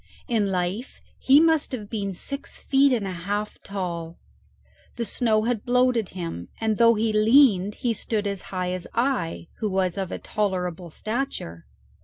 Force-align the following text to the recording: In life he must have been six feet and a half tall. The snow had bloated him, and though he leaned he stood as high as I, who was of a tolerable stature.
In 0.27 0.47
life 0.49 0.99
he 1.19 1.39
must 1.39 1.73
have 1.73 1.87
been 1.87 2.11
six 2.15 2.57
feet 2.57 2.91
and 2.91 3.05
a 3.05 3.11
half 3.11 3.61
tall. 3.61 4.17
The 4.95 5.05
snow 5.05 5.43
had 5.43 5.63
bloated 5.63 6.09
him, 6.17 6.47
and 6.59 6.77
though 6.79 6.95
he 6.95 7.13
leaned 7.13 7.75
he 7.75 7.93
stood 7.93 8.25
as 8.25 8.41
high 8.49 8.71
as 8.71 8.87
I, 8.95 9.47
who 9.59 9.69
was 9.69 9.99
of 9.99 10.11
a 10.11 10.17
tolerable 10.17 10.89
stature. 10.89 11.67